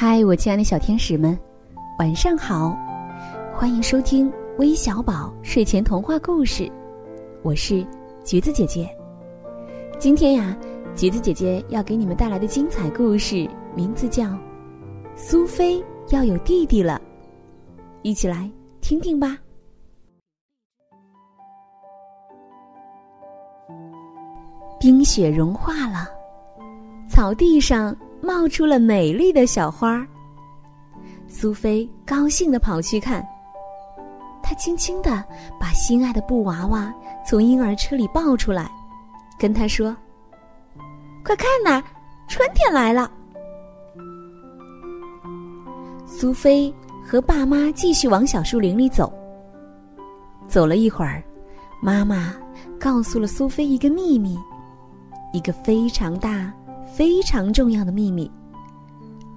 [0.00, 1.36] 嗨，我亲爱的小天使们，
[1.98, 2.78] 晚上好！
[3.52, 6.70] 欢迎收听微小宝睡前童话故事，
[7.42, 7.84] 我是
[8.24, 8.88] 橘子姐姐。
[9.98, 10.56] 今天呀，
[10.94, 14.26] 橘子姐姐要给你们带来的精彩故事名字叫
[15.16, 17.02] 《苏菲要有弟弟了》，
[18.02, 18.48] 一起来
[18.80, 19.36] 听听吧。
[24.78, 26.06] 冰雪融化了，
[27.10, 27.92] 草地上。
[28.20, 30.06] 冒出了美丽的小花。
[31.26, 33.26] 苏菲高兴的跑去看，
[34.42, 35.24] 她轻轻的
[35.60, 36.92] 把心爱的布娃娃
[37.26, 38.70] 从婴儿车里抱出来，
[39.38, 39.94] 跟他说
[41.22, 41.82] ：“快看呐，
[42.28, 43.10] 春天来了。”
[46.06, 46.74] 苏菲
[47.04, 49.12] 和爸妈继续往小树林里走。
[50.48, 51.22] 走了一会儿，
[51.82, 52.34] 妈妈
[52.80, 54.36] 告诉了苏菲一个秘密，
[55.32, 56.50] 一个非常大。
[56.98, 58.28] 非常重要的秘密。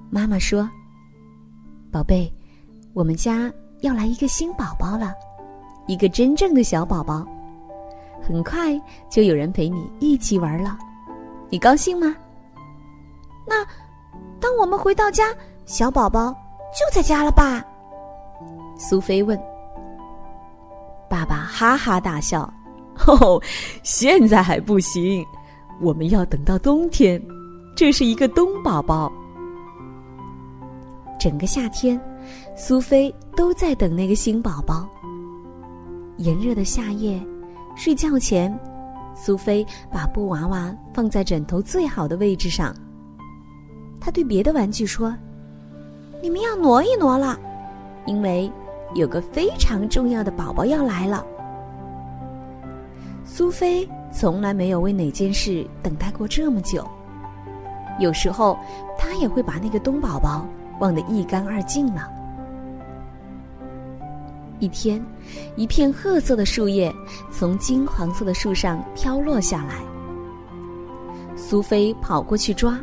[0.10, 0.68] 妈妈说
[1.94, 2.34] ：“宝贝，
[2.92, 5.14] 我们家要来一个新宝宝了，
[5.86, 7.24] 一个真正的小宝宝。
[8.20, 8.76] 很快
[9.12, 10.76] 就有人陪你一起玩了，
[11.52, 12.16] 你高兴吗？”
[13.48, 13.64] 那，
[14.40, 15.26] 当我们回到家，
[15.68, 16.32] 小宝宝
[16.72, 17.64] 就在家了吧？
[18.76, 19.40] 苏菲问。
[21.08, 22.52] 爸爸哈哈大笑
[23.06, 23.40] ：“哦，
[23.84, 25.24] 现在还不行，
[25.80, 27.22] 我们要等到冬天。”
[27.82, 29.12] 这是一个冬宝宝。
[31.20, 32.00] 整个夏天，
[32.56, 34.88] 苏菲都在等那个新宝宝。
[36.18, 37.20] 炎热的夏夜，
[37.76, 38.56] 睡觉前，
[39.16, 42.72] 苏菲把布娃娃放在枕头最好的位置上。
[44.00, 45.18] 她对别的玩具说
[46.22, 47.36] ：“你们要挪一挪了，
[48.06, 48.48] 因为
[48.94, 51.26] 有个非常重要的宝宝要来了。”
[53.26, 56.88] 苏菲从来没有为哪件事等待过这么久。
[58.00, 58.58] 有时候，
[58.98, 60.48] 他也会把那个冬宝宝
[60.80, 62.10] 忘得一干二净了。
[64.60, 65.04] 一天，
[65.56, 66.94] 一片褐色的树叶
[67.32, 69.76] 从金黄色的树上飘落下来。
[71.36, 72.80] 苏菲跑过去抓，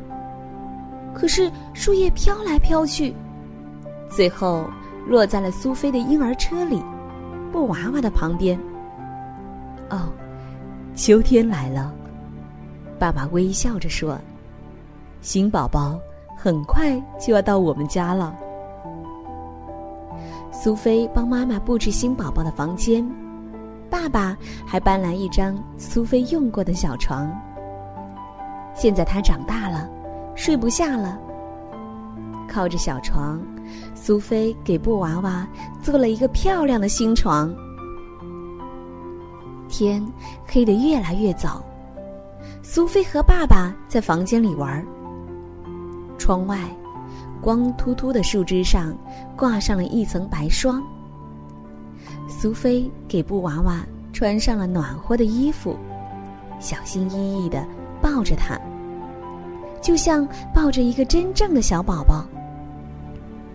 [1.15, 3.15] 可是树叶飘来飘去，
[4.11, 4.69] 最后
[5.07, 6.83] 落在了苏菲的婴儿车里，
[7.53, 8.59] 布娃娃的旁边。
[9.89, 10.09] 哦，
[10.97, 11.95] 秋天来了，
[12.99, 14.19] 爸爸微笑着说。
[15.21, 15.99] 新宝宝
[16.37, 18.35] 很快就要到我们家了。
[20.53, 23.07] 苏菲帮妈妈布置新宝宝的房间，
[23.91, 24.37] 爸爸
[24.67, 27.31] 还搬来一张苏菲用过的小床。
[28.75, 29.89] 现在他长大了，
[30.35, 31.19] 睡不下了。
[32.49, 33.41] 靠着小床，
[33.95, 35.47] 苏菲给布娃娃
[35.83, 37.55] 做了一个漂亮的新床。
[39.69, 40.05] 天
[40.47, 41.63] 黑得越来越早，
[42.63, 44.85] 苏菲和爸爸在房间里玩儿。
[46.19, 46.59] 窗外，
[47.41, 48.95] 光秃秃的树枝上
[49.37, 50.83] 挂上了一层白霜。
[52.29, 53.81] 苏菲给布娃娃
[54.13, 55.79] 穿上了暖和的衣服，
[56.61, 57.65] 小心翼翼的
[58.03, 58.61] 抱着它，
[59.81, 62.27] 就像抱着一个真正的小宝宝。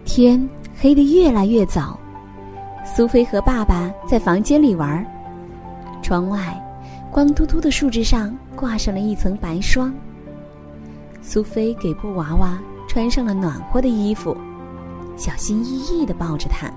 [0.06, 0.50] 天
[0.80, 2.00] 黑得越来越早，
[2.84, 5.06] 苏菲和爸爸在房间里玩。
[6.02, 6.62] 窗外，
[7.12, 9.94] 光秃秃的树枝上挂上了一层白霜。
[11.26, 14.38] 苏菲给布娃娃穿上了暖和的衣服，
[15.16, 16.70] 小心翼翼的抱着它，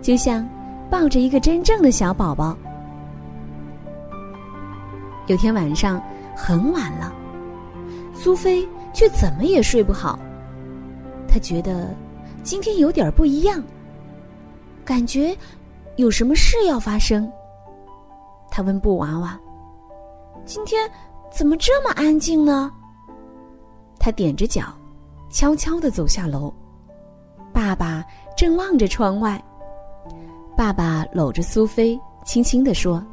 [0.00, 0.48] 就像
[0.88, 2.56] 抱着一个真正的小宝宝。
[5.26, 6.00] 有天晚上
[6.34, 7.12] 很晚了，
[8.14, 10.18] 苏菲却怎么也睡不好。
[11.28, 11.94] 她觉得
[12.42, 13.62] 今天有点不一样，
[14.84, 15.36] 感觉
[15.96, 17.30] 有什么事要发生。
[18.48, 19.38] 她问布娃娃
[20.46, 20.90] ：“今天
[21.30, 22.72] 怎么这么安静呢？”
[24.00, 24.74] 他踮着脚，
[25.28, 26.52] 悄悄地走下楼。
[27.52, 28.02] 爸爸
[28.36, 29.40] 正望着窗外。
[30.56, 33.04] 爸爸搂着苏菲，轻轻地说：“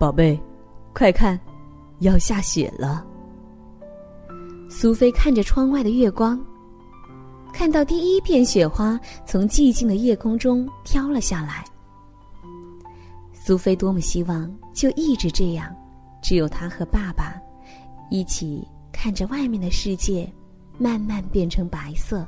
[0.00, 0.40] 宝贝，
[0.94, 1.38] 快看，
[1.98, 3.04] 要下雪了。”
[4.70, 6.40] 苏菲看着窗外的月光，
[7.52, 11.62] 看到第一片雪花从寂静的夜空中飘了下来。
[13.34, 15.74] 苏菲多么希望就一直这样，
[16.22, 17.34] 只有她和爸爸
[18.08, 18.66] 一起。
[18.92, 20.30] 看着外面的世界，
[20.78, 22.26] 慢慢变成白色。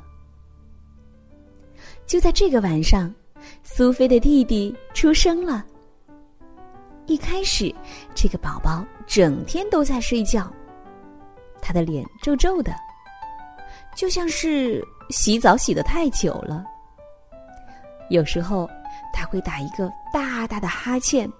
[2.05, 3.13] 就在这个晚上，
[3.63, 5.65] 苏菲的弟弟出生了。
[7.05, 7.73] 一开始，
[8.15, 10.51] 这个宝宝整天都在睡觉，
[11.61, 12.73] 他的脸皱皱的，
[13.95, 16.65] 就像是洗澡洗的太久了。
[18.09, 18.69] 有时候，
[19.13, 21.31] 他会打一个大大的哈欠。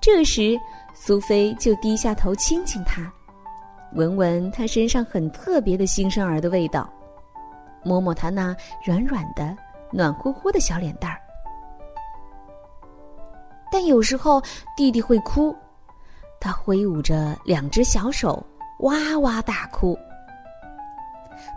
[0.00, 0.56] 这时，
[0.94, 3.12] 苏菲就低下头亲亲他。
[3.96, 6.86] 闻闻他身上很特别的新生儿的味道，
[7.82, 8.54] 摸摸他那
[8.84, 9.56] 软软的、
[9.90, 11.18] 暖乎乎的小脸蛋儿。
[13.72, 14.40] 但有时候
[14.76, 15.56] 弟弟会哭，
[16.38, 18.44] 他挥舞着两只小手，
[18.80, 19.98] 哇哇大哭。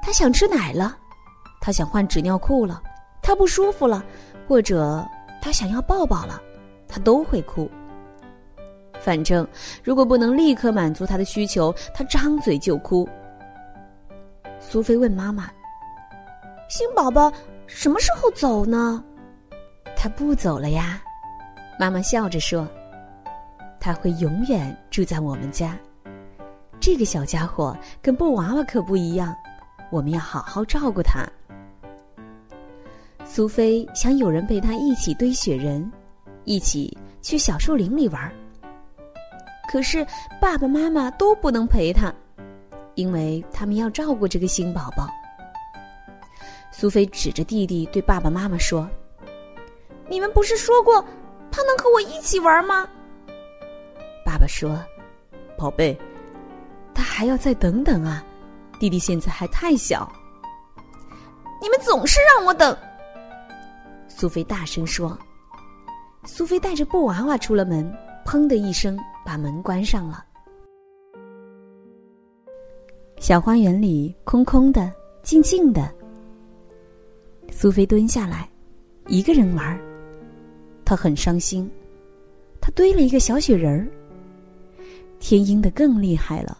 [0.01, 0.97] 他想吃奶了，
[1.59, 2.81] 他想换纸尿裤了，
[3.21, 4.01] 他不舒服了，
[4.47, 5.06] 或者
[5.41, 6.41] 他想要抱抱了，
[6.88, 7.69] 他都会哭。
[9.01, 9.48] 反正
[9.84, 13.07] 如果不能立刻满足他的需求，他张嘴就哭。
[14.60, 15.50] 苏菲问妈妈
[16.69, 17.31] ：“新宝宝
[17.66, 19.04] 什么时候走呢？”
[19.96, 21.01] 他不走了呀。
[21.80, 22.68] 妈妈笑着说
[23.80, 25.78] ：“他会永远住在我们家。
[26.80, 29.36] 这个小家伙跟布娃娃可不一样，
[29.90, 31.25] 我们要好好照顾他。”
[33.25, 35.90] 苏菲想有人陪她一起堆雪人，
[36.46, 38.31] 一起去小树林里玩。
[39.69, 40.04] 可是
[40.42, 42.12] 爸爸妈妈都不能陪他，
[42.95, 45.07] 因为他们要照顾这个新宝宝。
[46.71, 48.89] 苏菲指着弟弟对爸爸妈妈说
[50.10, 51.06] ：“你们不是说过？”
[51.54, 52.88] 他能和我一起玩吗？
[54.25, 54.83] 爸爸说
[55.56, 55.95] ：“宝贝，
[56.92, 58.24] 他还要再等等啊，
[58.80, 60.12] 弟弟现在还太小。”
[61.62, 62.75] 你们总是让我等。
[64.07, 65.15] 苏菲大声说。
[66.25, 67.95] 苏菲带着布娃娃出了门，
[68.25, 68.98] 砰的一声
[69.29, 70.25] 把门关上了。
[73.19, 74.91] 小花园里空空的，
[75.21, 75.93] 静静的。
[77.51, 78.49] 苏菲蹲下来，
[79.05, 79.63] 一个人玩。
[79.63, 79.79] 儿。
[80.83, 81.69] 她很伤心，
[82.59, 83.87] 她堆了一个小雪人儿。
[85.19, 86.57] 天阴的更厉害了，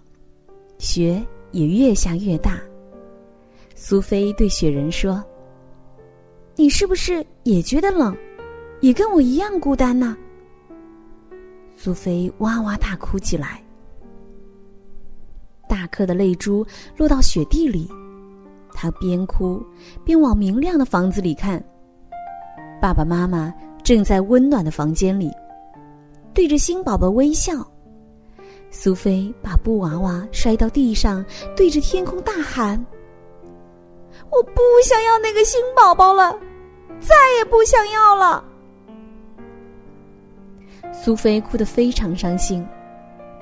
[0.78, 1.20] 雪
[1.50, 2.60] 也越下越大。
[3.74, 5.24] 苏菲对雪人说
[6.56, 8.16] ：“你是不是也觉得冷，
[8.80, 10.16] 也跟我一样孤单呢？”
[11.82, 13.64] 苏菲哇哇大哭起来，
[15.70, 16.68] 大颗的泪珠
[16.98, 17.90] 落到雪地里。
[18.74, 19.66] 她边哭
[20.04, 21.64] 边往明亮的房子里看，
[22.82, 23.54] 爸爸妈妈。
[23.82, 25.32] 正在温暖的房间里，
[26.34, 27.54] 对着新宝宝微笑。
[28.70, 32.78] 苏菲把布娃娃摔到地上，对着天空大喊
[34.30, 36.38] ：“我不想要那个新宝宝了，
[37.00, 38.44] 再也不想要了。”
[40.92, 42.66] 苏菲哭得非常伤心，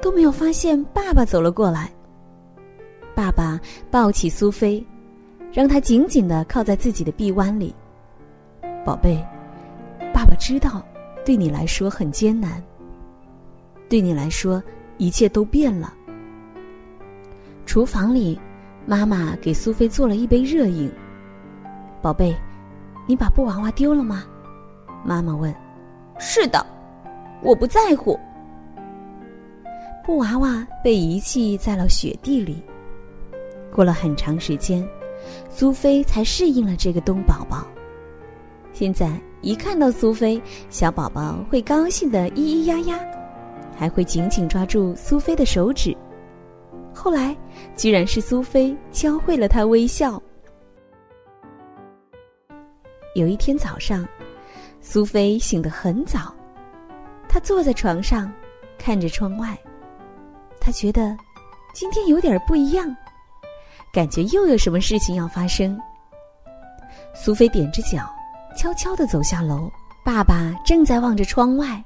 [0.02, 1.92] 都没有发现爸爸走了过来。
[3.16, 3.60] 爸爸
[3.90, 4.86] 抱起苏菲，
[5.52, 7.74] 让她紧紧的靠在自己的臂弯里，
[8.86, 9.24] 宝贝。
[10.14, 10.84] 爸爸知道，
[11.26, 12.62] 对你来说很艰难。
[13.90, 14.62] 对你来说，
[14.98, 15.94] 一切都变了。
[17.66, 18.40] 厨房里，
[18.86, 20.92] 妈妈给苏菲做了一杯热饮。
[22.02, 22.36] 宝贝，
[23.06, 24.26] 你把布娃娃丢了吗？
[25.04, 25.54] 妈妈问。
[26.20, 26.66] 是的，
[27.42, 28.20] 我不在乎。
[30.04, 32.64] 布娃娃被遗弃在了雪地里。
[33.72, 34.88] 过了很长时间，
[35.50, 37.66] 苏菲才适应了这个冬宝宝。
[38.74, 39.20] 现在。
[39.44, 43.00] 一看到苏菲，小宝宝会高兴的咿咿呀呀，
[43.78, 45.96] 还会紧紧抓住苏菲的手指。
[46.92, 47.38] 后来，
[47.76, 50.22] 居然是苏菲教会了他微笑。
[53.14, 54.06] 有一天早上，
[54.82, 56.34] 苏菲醒得很早，
[57.30, 58.32] 他坐在床上，
[58.78, 59.58] 看着窗外，
[60.60, 61.16] 他觉得
[61.74, 62.96] 今天有点不一样，
[63.94, 65.80] 感觉又有什么事情要发生。
[67.14, 68.12] 苏菲踮着脚。
[68.56, 69.72] 悄悄的走下楼，
[70.04, 71.80] 爸爸正在望着窗外。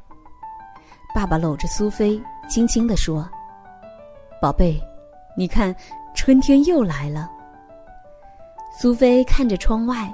[1.13, 2.17] 爸爸搂着苏菲，
[2.47, 3.29] 轻轻的说
[4.41, 4.81] ：“宝贝，
[5.35, 5.75] 你看，
[6.15, 7.29] 春天又来了。”
[8.79, 10.09] 苏菲看着窗外，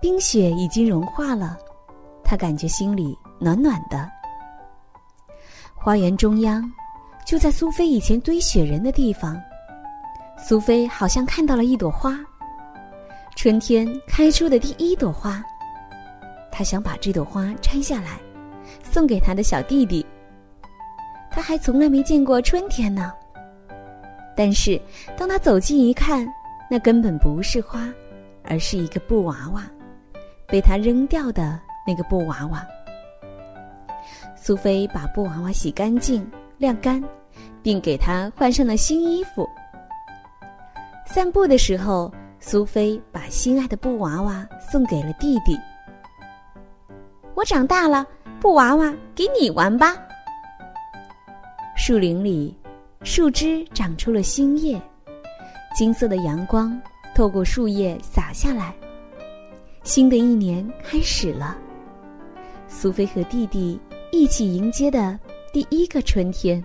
[0.00, 1.58] 冰雪已经融化了，
[2.22, 4.08] 她感觉心里暖暖的。
[5.82, 6.62] 花园中央，
[7.24, 9.40] 就在苏菲以前堆雪人的地方，
[10.36, 12.20] 苏菲好像看到了一朵花，
[13.34, 15.42] 春天开出的第一朵花。
[16.52, 18.20] 他想把这朵花摘下来，
[18.82, 20.04] 送给他的小弟弟。
[21.30, 23.10] 他还从来没见过春天呢。
[24.36, 24.78] 但是
[25.16, 26.30] 当他走近一看，
[26.70, 27.88] 那根本不是花，
[28.44, 29.64] 而是一个布娃娃，
[30.46, 32.66] 被他扔掉的那个布娃娃。
[34.42, 37.04] 苏菲把布娃娃洗干净、晾干，
[37.62, 39.46] 并给它换上了新衣服。
[41.04, 45.58] 散步的时候，苏菲把心爱的布娃娃送给了弟弟。
[47.34, 48.06] 我长大了，
[48.40, 49.94] 布娃娃给你玩吧。
[51.76, 52.56] 树林里，
[53.02, 54.80] 树枝长出了新叶，
[55.76, 56.80] 金色的阳光
[57.14, 58.74] 透过树叶洒下来。
[59.82, 61.58] 新的一年开始了，
[62.68, 63.78] 苏菲和弟弟
[64.20, 65.18] 一起迎接的
[65.50, 66.62] 第一个春天。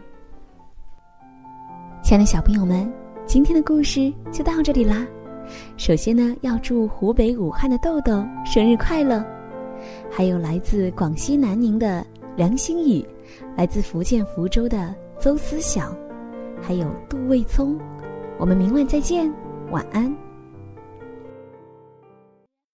[2.04, 2.92] 亲爱的小朋友们，
[3.26, 5.08] 今天的故事就到这里啦，
[5.78, 9.24] 首先呢，要祝湖北武汉的豆豆生日快乐，
[10.12, 13.02] 还有来自广西南宁的梁新宇，
[13.56, 15.96] 来自福建福州的邹思晓，
[16.62, 17.80] 还有杜卫聪。
[18.38, 19.34] 我们明晚再见，
[19.72, 20.14] 晚安。